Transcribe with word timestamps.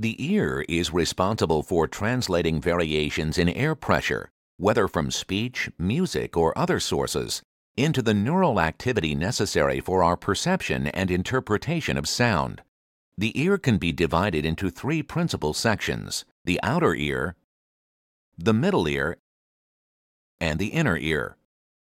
The 0.00 0.32
ear 0.32 0.64
is 0.66 0.94
responsible 0.94 1.62
for 1.62 1.86
translating 1.86 2.58
variations 2.58 3.36
in 3.36 3.50
air 3.50 3.74
pressure, 3.74 4.30
whether 4.56 4.88
from 4.88 5.10
speech, 5.10 5.68
music, 5.78 6.38
or 6.38 6.56
other 6.56 6.80
sources, 6.80 7.42
into 7.76 8.00
the 8.00 8.14
neural 8.14 8.62
activity 8.62 9.14
necessary 9.14 9.78
for 9.78 10.02
our 10.02 10.16
perception 10.16 10.86
and 10.86 11.10
interpretation 11.10 11.98
of 11.98 12.08
sound. 12.08 12.62
The 13.18 13.38
ear 13.38 13.58
can 13.58 13.76
be 13.76 13.92
divided 13.92 14.46
into 14.46 14.70
three 14.70 15.02
principal 15.02 15.52
sections 15.52 16.24
the 16.46 16.58
outer 16.62 16.94
ear, 16.94 17.36
the 18.38 18.54
middle 18.54 18.88
ear, 18.88 19.18
and 20.40 20.58
the 20.58 20.68
inner 20.68 20.96
ear. 20.96 21.36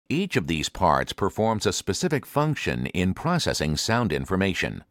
Each 0.10 0.36
of 0.36 0.48
these 0.48 0.68
parts 0.68 1.14
performs 1.14 1.66
a 1.66 1.72
specific 1.72 2.26
function 2.26 2.88
in 2.88 3.14
processing 3.14 3.78
sound 3.78 4.12
information. 4.12 4.84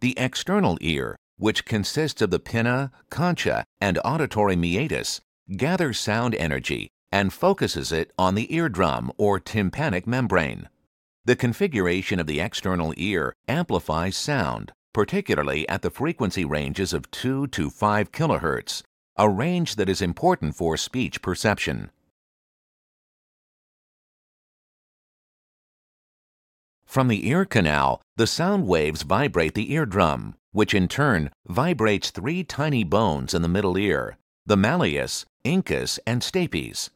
The 0.00 0.12
external 0.18 0.76
ear 0.82 1.16
which 1.38 1.64
consists 1.64 2.22
of 2.22 2.30
the 2.30 2.38
pinna, 2.38 2.90
concha, 3.10 3.64
and 3.80 3.98
auditory 4.04 4.56
meatus, 4.56 5.20
gathers 5.56 5.98
sound 5.98 6.34
energy 6.34 6.88
and 7.12 7.32
focuses 7.32 7.92
it 7.92 8.12
on 8.18 8.34
the 8.34 8.52
eardrum 8.54 9.12
or 9.16 9.38
tympanic 9.38 10.06
membrane. 10.06 10.68
The 11.24 11.36
configuration 11.36 12.20
of 12.20 12.26
the 12.26 12.40
external 12.40 12.94
ear 12.96 13.34
amplifies 13.48 14.16
sound, 14.16 14.72
particularly 14.92 15.68
at 15.68 15.82
the 15.82 15.90
frequency 15.90 16.44
ranges 16.44 16.92
of 16.92 17.10
2 17.10 17.48
to 17.48 17.70
5 17.70 18.12
kHz, 18.12 18.82
a 19.16 19.28
range 19.28 19.76
that 19.76 19.88
is 19.88 20.02
important 20.02 20.54
for 20.54 20.76
speech 20.76 21.22
perception. 21.22 21.90
From 26.86 27.08
the 27.08 27.28
ear 27.28 27.44
canal, 27.44 28.00
the 28.16 28.26
sound 28.26 28.66
waves 28.66 29.02
vibrate 29.02 29.54
the 29.54 29.72
eardrum, 29.72 30.34
which 30.56 30.72
in 30.72 30.88
turn 30.88 31.30
vibrates 31.46 32.10
three 32.10 32.42
tiny 32.42 32.82
bones 32.82 33.34
in 33.34 33.42
the 33.42 33.54
middle 33.56 33.76
ear, 33.76 34.16
the 34.46 34.56
malleus, 34.56 35.26
incus, 35.44 35.98
and 36.06 36.22
stapes. 36.22 36.88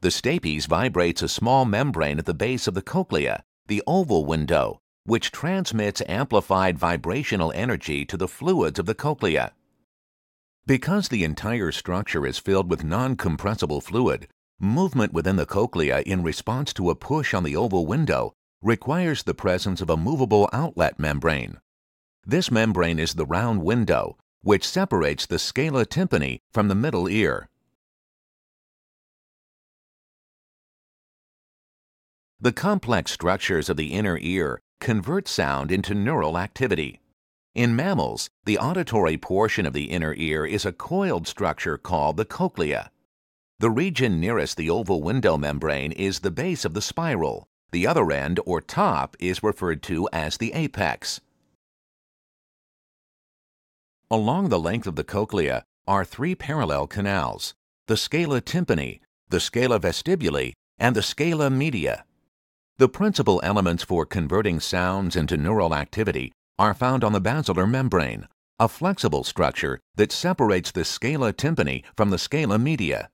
The 0.00 0.10
stapes 0.10 0.66
vibrates 0.66 1.22
a 1.22 1.28
small 1.28 1.64
membrane 1.64 2.18
at 2.18 2.26
the 2.26 2.34
base 2.34 2.66
of 2.66 2.74
the 2.74 2.82
cochlea, 2.82 3.44
the 3.66 3.82
oval 3.86 4.26
window, 4.26 4.78
which 5.04 5.32
transmits 5.32 6.02
amplified 6.06 6.78
vibrational 6.78 7.50
energy 7.54 8.04
to 8.04 8.18
the 8.18 8.28
fluids 8.28 8.78
of 8.78 8.84
the 8.84 8.94
cochlea. 8.94 9.54
Because 10.66 11.08
the 11.08 11.24
entire 11.24 11.72
structure 11.72 12.26
is 12.26 12.36
filled 12.36 12.68
with 12.68 12.84
non-compressible 12.84 13.80
fluid, 13.80 14.28
movement 14.60 15.14
within 15.14 15.36
the 15.36 15.46
cochlea 15.46 16.00
in 16.00 16.22
response 16.22 16.74
to 16.74 16.90
a 16.90 16.94
push 16.94 17.32
on 17.32 17.42
the 17.42 17.56
oval 17.56 17.86
window 17.86 18.34
requires 18.60 19.22
the 19.22 19.32
presence 19.32 19.80
of 19.80 19.88
a 19.88 19.96
movable 19.96 20.46
outlet 20.52 20.98
membrane. 20.98 21.56
This 22.24 22.50
membrane 22.50 23.00
is 23.00 23.14
the 23.14 23.26
round 23.26 23.62
window, 23.62 24.16
which 24.42 24.66
separates 24.66 25.26
the 25.26 25.40
scala 25.40 25.84
tympani 25.84 26.38
from 26.52 26.68
the 26.68 26.74
middle 26.74 27.08
ear. 27.08 27.48
The 32.40 32.52
complex 32.52 33.10
structures 33.10 33.68
of 33.68 33.76
the 33.76 33.92
inner 33.92 34.18
ear 34.20 34.60
convert 34.80 35.26
sound 35.28 35.72
into 35.72 35.94
neural 35.94 36.38
activity. 36.38 37.00
In 37.54 37.76
mammals, 37.76 38.30
the 38.44 38.58
auditory 38.58 39.16
portion 39.16 39.66
of 39.66 39.72
the 39.72 39.90
inner 39.90 40.14
ear 40.16 40.46
is 40.46 40.64
a 40.64 40.72
coiled 40.72 41.26
structure 41.26 41.76
called 41.76 42.16
the 42.16 42.24
cochlea. 42.24 42.90
The 43.58 43.70
region 43.70 44.18
nearest 44.20 44.56
the 44.56 44.70
oval 44.70 45.02
window 45.02 45.36
membrane 45.36 45.92
is 45.92 46.20
the 46.20 46.30
base 46.30 46.64
of 46.64 46.74
the 46.74 46.82
spiral. 46.82 47.46
The 47.72 47.86
other 47.86 48.10
end, 48.10 48.40
or 48.46 48.60
top, 48.60 49.16
is 49.20 49.42
referred 49.42 49.82
to 49.84 50.08
as 50.12 50.36
the 50.36 50.52
apex. 50.52 51.20
Along 54.12 54.50
the 54.50 54.60
length 54.60 54.86
of 54.86 54.94
the 54.94 55.04
cochlea 55.04 55.64
are 55.88 56.04
three 56.04 56.34
parallel 56.34 56.86
canals, 56.86 57.54
the 57.86 57.96
scala 57.96 58.42
tympani, 58.42 59.00
the 59.30 59.40
scala 59.40 59.80
vestibuli, 59.80 60.52
and 60.78 60.94
the 60.94 61.00
scala 61.00 61.48
media. 61.48 62.04
The 62.76 62.90
principal 62.90 63.40
elements 63.42 63.82
for 63.82 64.04
converting 64.04 64.60
sounds 64.60 65.16
into 65.16 65.38
neural 65.38 65.74
activity 65.74 66.30
are 66.58 66.74
found 66.74 67.04
on 67.04 67.14
the 67.14 67.22
basilar 67.22 67.66
membrane, 67.66 68.28
a 68.58 68.68
flexible 68.68 69.24
structure 69.24 69.80
that 69.94 70.12
separates 70.12 70.72
the 70.72 70.84
scala 70.84 71.32
tympani 71.32 71.82
from 71.96 72.10
the 72.10 72.18
scala 72.18 72.58
media. 72.58 73.08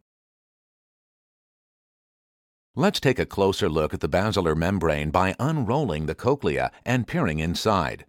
Let's 2.74 2.98
take 2.98 3.20
a 3.20 3.24
closer 3.24 3.68
look 3.68 3.94
at 3.94 4.00
the 4.00 4.08
basilar 4.08 4.56
membrane 4.56 5.10
by 5.10 5.36
unrolling 5.38 6.06
the 6.06 6.16
cochlea 6.16 6.72
and 6.84 7.06
peering 7.06 7.38
inside. 7.38 8.04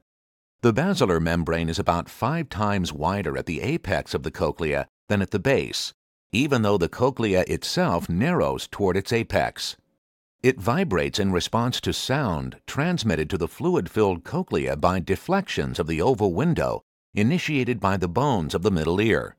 The 0.62 0.74
basilar 0.74 1.22
membrane 1.22 1.70
is 1.70 1.80
about 1.80 2.10
five 2.10 2.50
times 2.50 2.92
wider 2.92 3.38
at 3.38 3.46
the 3.46 3.62
apex 3.62 4.14
of 4.14 4.24
the 4.24 4.32
cochlea 4.32 4.88
than 5.08 5.22
at 5.22 5.32
the 5.32 5.40
base, 5.40 5.94
even 6.34 6.64
though 6.64 6.78
the 6.78 6.90
cochlea 6.90 7.46
itself 7.48 8.10
narrows 8.10 8.68
toward 8.68 8.98
its 8.98 9.14
apex. 9.14 9.78
It 10.44 10.60
vibrates 10.60 11.18
in 11.18 11.32
response 11.32 11.80
to 11.82 11.94
sound 11.94 12.60
transmitted 12.68 13.30
to 13.30 13.38
the 13.38 13.48
fluid-filled 13.48 14.26
cochlea 14.26 14.76
by 14.76 15.00
deflections 15.00 15.80
of 15.80 15.88
the 15.88 16.02
oval 16.02 16.34
window 16.34 16.82
initiated 17.14 17.80
by 17.80 17.96
the 17.96 18.10
bones 18.10 18.54
of 18.54 18.62
the 18.62 18.72
middle 18.72 19.00
ear. 19.00 19.38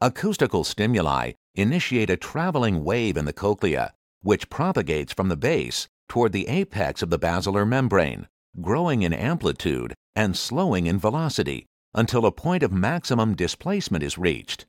Acoustical 0.00 0.64
stimuli 0.64 1.32
initiate 1.54 2.08
a 2.08 2.16
traveling 2.16 2.82
wave 2.82 3.18
in 3.18 3.26
the 3.26 3.32
cochlea, 3.34 3.92
which 4.22 4.48
propagates 4.48 5.12
from 5.12 5.28
the 5.28 5.36
base 5.36 5.86
toward 6.08 6.32
the 6.32 6.48
apex 6.48 7.02
of 7.02 7.10
the 7.10 7.18
basilar 7.18 7.66
membrane, 7.66 8.26
growing 8.60 9.02
in 9.02 9.12
amplitude 9.12 9.94
and 10.14 10.36
slowing 10.36 10.86
in 10.86 10.98
velocity 10.98 11.66
until 11.94 12.26
a 12.26 12.32
point 12.32 12.62
of 12.62 12.72
maximum 12.72 13.34
displacement 13.34 14.02
is 14.04 14.18
reached. 14.18 14.66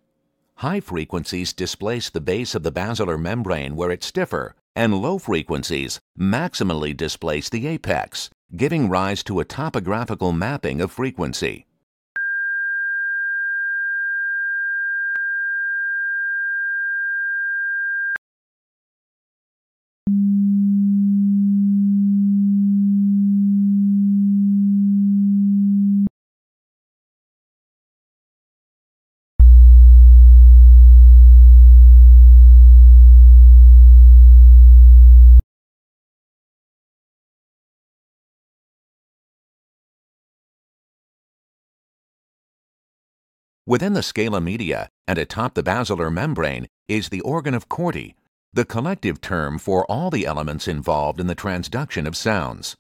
High 0.56 0.80
frequencies 0.80 1.54
displace 1.54 2.10
the 2.10 2.22
base 2.22 2.56
of 2.56 2.64
the 2.64 2.72
basilar 2.72 3.18
membrane 3.18 3.76
where 3.76 3.92
it's 3.92 4.06
stiffer, 4.06 4.56
and 4.76 4.94
low 4.94 5.18
frequencies 5.18 6.00
maximally 6.18 6.96
displace 6.96 7.50
the 7.50 7.68
apex, 7.68 8.30
giving 8.56 8.90
rise 8.90 9.24
to 9.24 9.40
a 9.40 9.46
topographical 9.46 10.32
mapping 10.32 10.82
of 10.82 10.92
frequency. 10.92 11.66
Within 43.68 43.94
the 43.94 44.04
scala 44.04 44.40
media 44.40 44.90
and 45.08 45.18
atop 45.18 45.56
the 45.56 45.64
basilar 45.64 46.12
membrane 46.12 46.68
is 46.88 47.10
the 47.10 47.22
organ 47.22 47.56
of 47.56 47.68
Corti, 47.68 48.16
the 48.54 48.64
collective 48.64 49.20
term 49.22 49.58
for 49.58 49.86
all 49.88 50.12
the 50.12 50.24
elements 50.24 50.68
involved 50.68 51.20
in 51.20 51.26
the 51.26 51.36
transduction 51.36 52.06
of 52.06 52.16
sounds. 52.16 52.78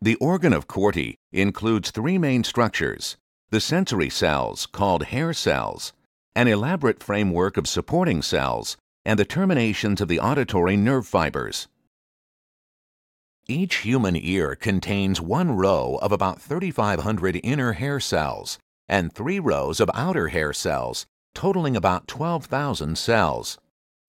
The 0.00 0.14
organ 0.14 0.54
of 0.54 0.66
Corti 0.66 1.16
includes 1.32 1.90
three 1.90 2.16
main 2.16 2.44
structures 2.44 3.18
the 3.50 3.60
sensory 3.60 4.08
cells, 4.08 4.64
called 4.64 5.04
hair 5.04 5.34
cells, 5.34 5.92
an 6.34 6.48
elaborate 6.48 7.02
framework 7.02 7.58
of 7.58 7.68
supporting 7.68 8.22
cells, 8.22 8.78
and 9.04 9.18
the 9.18 9.24
terminations 9.26 10.00
of 10.00 10.08
the 10.08 10.18
auditory 10.18 10.76
nerve 10.78 11.06
fibers. 11.06 11.68
Each 13.46 13.76
human 13.76 14.16
ear 14.16 14.56
contains 14.56 15.20
one 15.20 15.52
row 15.52 15.98
of 16.00 16.10
about 16.10 16.40
3,500 16.40 17.38
inner 17.44 17.74
hair 17.74 18.00
cells 18.00 18.58
and 18.88 19.12
three 19.12 19.38
rows 19.38 19.80
of 19.80 19.90
outer 19.94 20.28
hair 20.28 20.52
cells, 20.52 21.06
totaling 21.34 21.76
about 21.76 22.06
12,000 22.08 22.96
cells. 22.96 23.58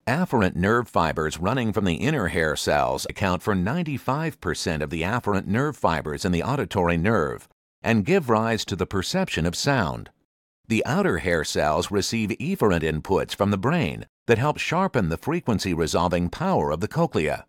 Afferent 0.06 0.56
nerve 0.56 0.88
fibers 0.88 1.38
running 1.38 1.72
from 1.72 1.84
the 1.84 1.96
inner 1.96 2.28
hair 2.28 2.56
cells 2.56 3.06
account 3.10 3.42
for 3.42 3.54
95% 3.54 4.82
of 4.82 4.90
the 4.90 5.02
afferent 5.02 5.46
nerve 5.46 5.76
fibers 5.76 6.24
in 6.24 6.32
the 6.32 6.42
auditory 6.42 6.96
nerve 6.96 7.48
and 7.82 8.04
give 8.04 8.30
rise 8.30 8.64
to 8.64 8.76
the 8.76 8.86
perception 8.86 9.46
of 9.46 9.54
sound. 9.54 10.10
The 10.66 10.84
outer 10.84 11.18
hair 11.18 11.44
cells 11.44 11.90
receive 11.90 12.30
efferent 12.30 12.82
inputs 12.82 13.34
from 13.34 13.50
the 13.50 13.58
brain 13.58 14.06
that 14.26 14.38
help 14.38 14.58
sharpen 14.58 15.08
the 15.08 15.16
frequency 15.16 15.72
resolving 15.72 16.28
power 16.28 16.70
of 16.70 16.80
the 16.80 16.88
cochlea. 16.88 17.46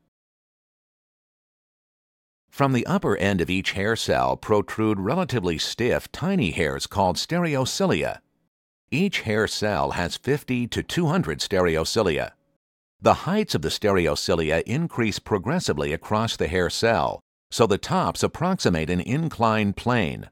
From 2.60 2.74
the 2.74 2.86
upper 2.88 3.16
end 3.16 3.40
of 3.40 3.50
each 3.50 3.72
hair 3.72 3.96
cell 3.96 4.36
protrude 4.36 5.00
relatively 5.00 5.58
stiff, 5.58 6.12
tiny 6.12 6.52
hairs 6.52 6.88
called 6.88 7.16
stereocilia. 7.16 8.20
Each 8.92 9.22
hair 9.22 9.48
cell 9.48 9.92
has 9.92 10.18
50 10.18 10.68
to 10.68 10.84
200 10.84 11.40
stereocilia. 11.40 12.32
The 13.00 13.24
heights 13.24 13.56
of 13.56 13.62
the 13.62 13.70
stereocilia 13.70 14.62
increase 14.64 15.20
progressively 15.20 15.94
across 15.94 16.36
the 16.36 16.50
hair 16.50 16.70
cell, 16.70 17.22
so 17.50 17.66
the 17.66 17.78
tops 17.78 18.24
approximate 18.24 18.90
an 18.90 19.00
inclined 19.00 19.78
plane. 19.78 20.30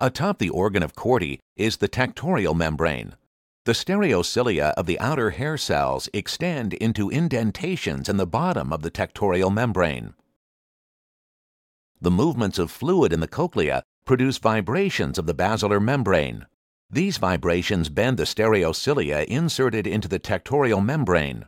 Atop 0.00 0.40
the 0.40 0.50
organ 0.50 0.82
of 0.82 0.96
Corti 0.96 1.38
is 1.54 1.76
the 1.76 1.88
tectorial 1.88 2.56
membrane. 2.56 3.14
The 3.64 3.74
stereocilia 3.74 4.72
of 4.72 4.86
the 4.86 4.98
outer 4.98 5.30
hair 5.30 5.56
cells 5.56 6.08
extend 6.12 6.74
into 6.74 7.10
indentations 7.10 8.08
in 8.08 8.16
the 8.16 8.26
bottom 8.26 8.72
of 8.72 8.82
the 8.82 8.90
tectorial 8.90 9.54
membrane. 9.54 10.14
The 12.04 12.10
movements 12.10 12.58
of 12.58 12.70
fluid 12.70 13.14
in 13.14 13.20
the 13.20 13.26
cochlea 13.26 13.82
produce 14.04 14.36
vibrations 14.36 15.16
of 15.16 15.24
the 15.24 15.32
basilar 15.32 15.80
membrane. 15.80 16.44
These 16.90 17.16
vibrations 17.16 17.88
bend 17.88 18.18
the 18.18 18.24
stereocilia 18.24 19.24
inserted 19.24 19.86
into 19.86 20.06
the 20.06 20.20
tectorial 20.20 20.84
membrane. 20.84 21.46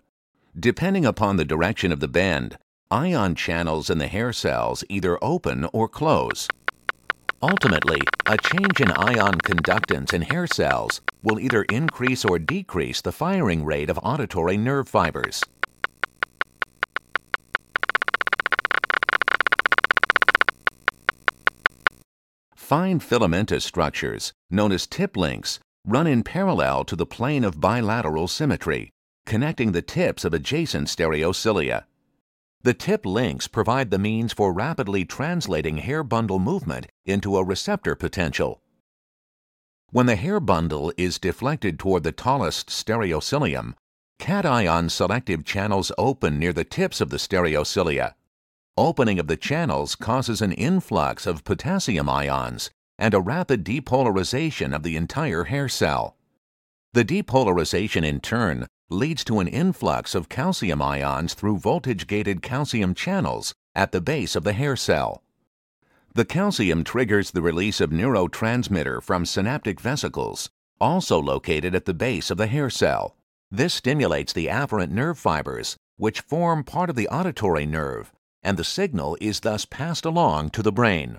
Depending 0.58 1.04
upon 1.04 1.36
the 1.36 1.44
direction 1.44 1.92
of 1.92 2.00
the 2.00 2.08
bend, 2.08 2.56
ion 2.90 3.34
channels 3.34 3.90
in 3.90 3.98
the 3.98 4.06
hair 4.06 4.32
cells 4.32 4.82
either 4.88 5.22
open 5.22 5.68
or 5.74 5.88
close. 5.88 6.48
Ultimately, 7.42 8.00
a 8.24 8.38
change 8.38 8.80
in 8.80 8.90
ion 8.92 9.34
conductance 9.34 10.14
in 10.14 10.22
hair 10.22 10.46
cells 10.46 11.02
will 11.22 11.38
either 11.38 11.64
increase 11.64 12.24
or 12.24 12.38
decrease 12.38 13.02
the 13.02 13.12
firing 13.12 13.62
rate 13.62 13.90
of 13.90 14.00
auditory 14.02 14.56
nerve 14.56 14.88
fibers. 14.88 15.42
Fine 22.66 22.98
filamentous 22.98 23.64
structures, 23.64 24.32
known 24.50 24.72
as 24.72 24.88
tip 24.88 25.16
links, 25.16 25.60
run 25.86 26.08
in 26.08 26.24
parallel 26.24 26.84
to 26.86 26.96
the 26.96 27.06
plane 27.06 27.44
of 27.44 27.60
bilateral 27.60 28.26
symmetry, 28.26 28.90
connecting 29.24 29.70
the 29.70 29.82
tips 29.82 30.24
of 30.24 30.34
adjacent 30.34 30.88
stereocilia. 30.88 31.84
The 32.64 32.74
tip 32.74 33.06
links 33.06 33.46
provide 33.46 33.92
the 33.92 34.00
means 34.00 34.32
for 34.32 34.52
rapidly 34.52 35.04
translating 35.04 35.76
hair 35.76 36.02
bundle 36.02 36.40
movement 36.40 36.88
into 37.04 37.36
a 37.36 37.44
receptor 37.44 37.94
potential. 37.94 38.60
When 39.92 40.06
the 40.06 40.16
hair 40.16 40.40
bundle 40.40 40.92
is 40.96 41.20
deflected 41.20 41.78
toward 41.78 42.02
the 42.02 42.10
tallest 42.10 42.70
stereocilium, 42.70 43.74
cation 44.18 44.88
selective 44.88 45.44
channels 45.44 45.92
open 45.96 46.40
near 46.40 46.52
the 46.52 46.64
tips 46.64 47.00
of 47.00 47.10
the 47.10 47.18
stereocilia. 47.18 48.14
Opening 48.78 49.18
of 49.18 49.26
the 49.26 49.38
channels 49.38 49.94
causes 49.94 50.42
an 50.42 50.52
influx 50.52 51.26
of 51.26 51.44
potassium 51.44 52.10
ions 52.10 52.68
and 52.98 53.14
a 53.14 53.20
rapid 53.20 53.64
depolarization 53.64 54.74
of 54.74 54.82
the 54.82 54.96
entire 54.96 55.44
hair 55.44 55.66
cell. 55.66 56.14
The 56.92 57.04
depolarization 57.04 58.04
in 58.04 58.20
turn 58.20 58.66
leads 58.90 59.24
to 59.24 59.40
an 59.40 59.48
influx 59.48 60.14
of 60.14 60.28
calcium 60.28 60.82
ions 60.82 61.32
through 61.32 61.58
voltage-gated 61.58 62.42
calcium 62.42 62.94
channels 62.94 63.54
at 63.74 63.92
the 63.92 64.02
base 64.02 64.36
of 64.36 64.44
the 64.44 64.52
hair 64.52 64.76
cell. 64.76 65.22
The 66.14 66.26
calcium 66.26 66.84
triggers 66.84 67.30
the 67.30 67.42
release 67.42 67.80
of 67.80 67.90
neurotransmitter 67.90 69.02
from 69.02 69.24
synaptic 69.24 69.80
vesicles, 69.80 70.50
also 70.78 71.18
located 71.18 71.74
at 71.74 71.86
the 71.86 71.94
base 71.94 72.30
of 72.30 72.36
the 72.36 72.46
hair 72.46 72.68
cell. 72.68 73.16
This 73.50 73.72
stimulates 73.72 74.34
the 74.34 74.48
afferent 74.48 74.90
nerve 74.90 75.18
fibers, 75.18 75.76
which 75.96 76.20
form 76.20 76.62
part 76.62 76.90
of 76.90 76.96
the 76.96 77.08
auditory 77.08 77.64
nerve, 77.64 78.12
and 78.46 78.56
the 78.56 78.64
signal 78.64 79.18
is 79.20 79.40
thus 79.40 79.64
passed 79.64 80.04
along 80.04 80.48
to 80.50 80.62
the 80.62 80.70
brain. 80.70 81.18